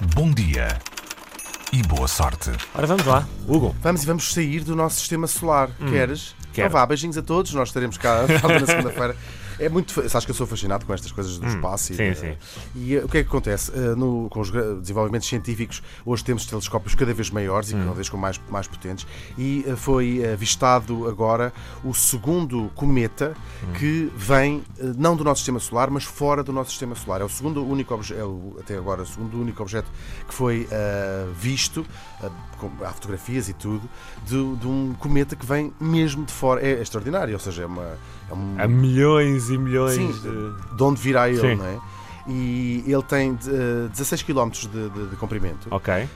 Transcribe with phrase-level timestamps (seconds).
[0.00, 0.78] Bom dia
[1.72, 2.52] e boa sorte.
[2.72, 3.26] Ora, vamos lá.
[3.48, 3.74] Hugo.
[3.82, 5.70] Vamos e vamos sair do nosso sistema solar.
[5.90, 6.36] Queres?
[6.52, 6.68] quero.
[6.68, 7.52] Então vá, beijinhos a todos.
[7.52, 9.16] Nós estaremos cá na segunda-feira.
[9.58, 9.92] É muito.
[10.08, 11.86] Sabes que eu sou fascinado com estas coisas do espaço.
[11.94, 12.36] sim, e, sim.
[12.76, 13.72] E eh, o que é que acontece?
[13.74, 14.50] Eh, no- com os
[14.80, 19.06] desenvolvimentos científicos, hoje temos telescópios cada vez maiores e cada vez com mais, mais potentes.
[19.36, 21.52] E eh, foi avistado agora
[21.84, 23.34] o segundo cometa
[23.78, 24.62] que vem,
[24.96, 27.20] não do nosso sistema solar, mas fora do nosso sistema solar.
[27.20, 29.88] É o segundo único objeto, até agora, o segundo único objeto
[30.26, 31.84] que foi eh, visto,
[32.22, 33.88] eh, com, há fotografias e tudo,
[34.26, 36.60] de, de um cometa que vem mesmo de fora.
[36.64, 37.96] É extraordinário, ou seja, é uma.
[38.30, 40.76] É um, Há milhões e milhões Sim, de.
[40.76, 41.54] de onde virá ele, Sim.
[41.56, 41.78] não é?
[42.30, 45.66] E ele tem eh, 16 km de, de- de comprimento.
[45.70, 45.94] Ok.
[45.94, 46.08] Eh,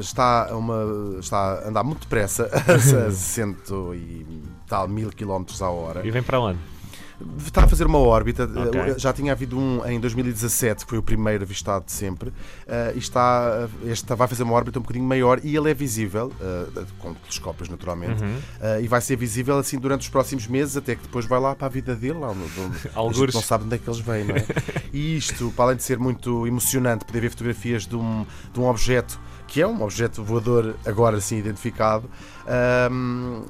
[0.00, 2.78] está, a uma, está a andar muito depressa, a
[3.10, 6.04] 60 e tal mil km à hora.
[6.04, 6.58] E vem para onde?
[7.44, 8.44] Está a fazer uma órbita.
[8.44, 12.32] Eh, Já tinha havido um em 2017, que foi o primeiro avistado de sempre.
[12.66, 16.32] eh, e está, este vai fazer uma órbita um bocadinho maior e ele é visível,
[16.40, 18.36] eh, com telescópios naturalmente, Uhum.
[18.60, 21.54] eh, e vai ser visível assim durante os próximos meses, até que depois vai lá
[21.54, 23.34] para a vida dele, lá gente Algures.
[23.34, 24.44] não sabe onde é que eles vêm, não é?
[24.92, 28.66] E isto, para além de ser muito emocionante, poder ver fotografias de um, de um
[28.66, 29.18] objeto
[29.48, 32.08] que é um objeto voador agora sim identificado,
[32.46, 33.42] ahm,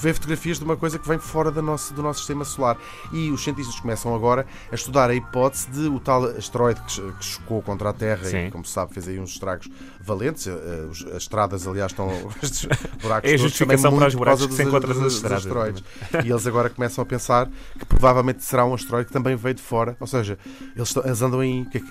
[0.00, 2.76] ver fotografias de uma coisa que vem fora do nosso, do nosso sistema solar.
[3.12, 7.24] E os cientistas começam agora a estudar a hipótese de o tal asteroide que, que
[7.24, 8.46] chocou contra a Terra Sim.
[8.46, 9.68] e, como se sabe, fez aí uns estragos
[10.00, 10.46] valentes.
[10.46, 10.52] Eh,
[10.90, 12.08] os- As estradas, aliás, estão.
[12.42, 12.66] Estes
[13.02, 15.38] buracos É a todos, justificação também para os buracos que se encontram nas estradas.
[15.38, 15.84] asteroides.
[16.24, 19.62] E eles agora começam a pensar que provavelmente será um asteroide que também veio de
[19.62, 19.96] fora.
[20.00, 20.38] Ou seja,
[20.74, 21.64] eles, estão- eles andam aí.
[21.66, 21.82] que é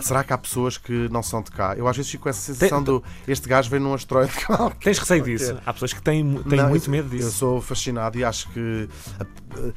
[0.00, 1.74] será que há pessoas que não são de cá?
[1.76, 4.32] Eu às vezes fico com essa sensação do este gajo veio num asteroide.
[4.82, 5.56] Tens receio disso?
[5.64, 7.30] Há pessoas que têm, têm Não, muito eu- medo Eu disso.
[7.54, 8.88] Sou fascinado e acho que
[9.58, 9.72] uh,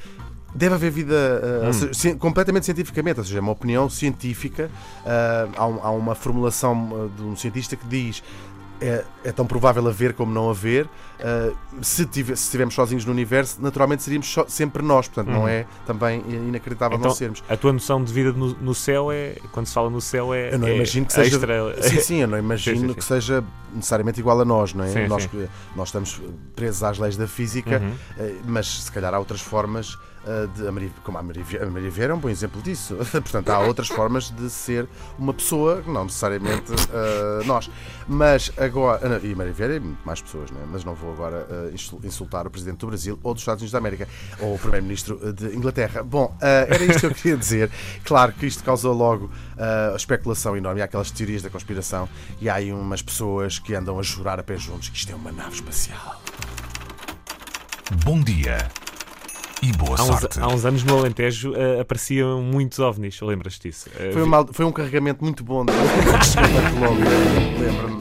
[0.55, 2.17] deve haver vida uh, Hum.
[2.17, 4.69] completamente cientificamente, ou seja, é uma opinião científica.
[5.05, 8.23] uh, há, um- há uma formulação de um cientista que diz.
[8.79, 10.85] É, é tão provável haver como não haver.
[10.85, 15.07] Uh, se, tive- se estivermos sozinhos no universo, naturalmente seríamos só- sempre nós.
[15.07, 15.47] Portanto, não Uhum.
[15.47, 17.43] é também inacreditável Então, não sermos.
[17.49, 19.35] a tua noção de vida no, no céu é.
[19.51, 20.53] Quando se fala no céu, é.
[20.53, 23.03] Eu não é imagino que seja- extra- Sim, sim, eu não imagino Sim, sim, que
[23.03, 23.43] seja
[23.73, 24.89] necessariamente igual a nós, não é?
[24.89, 25.27] Sim, nós,
[25.75, 26.21] nós estamos
[26.55, 27.93] presos às leis da física, Uhum.
[28.19, 29.97] eh, mas se calhar há outras formas
[30.55, 30.67] de.
[30.67, 32.95] A Maria, como a Maria, a Maria Vieira é um bom exemplo disso.
[33.11, 37.69] Portanto, há outras formas de ser uma pessoa, não necessariamente eh, nós.
[38.07, 39.07] Mas agora.
[39.07, 40.65] não, E Maria Vieira e muito mais pessoas, não é?
[40.65, 43.71] Mas não vou agora eh, insul- insultar o Presidente do Brasil ou dos Estados Unidos
[43.71, 44.07] da América
[44.39, 46.03] ou o Primeiro-Ministro eh, de Inglaterra.
[46.03, 47.71] Bom, eh, era isto que eu queria dizer.
[48.03, 50.81] Claro que isto causou logo eh, especulação enorme.
[50.81, 52.07] Há aquelas teorias da conspiração
[52.41, 55.15] e há aí umas pessoas que andam a jurar a pé juntos que isto é
[55.15, 56.21] uma nave espacial.
[58.03, 58.67] Bom dia
[59.61, 60.39] e boa Há uns, sorte.
[60.39, 63.89] há uns anos no Alentejo eh, apareciam muitos ovnis, lembras-te disso?
[63.99, 67.05] Eh, Foi um, mal- foi um carregamento muito bom Colômbia,
[67.59, 67.97] lembro-me.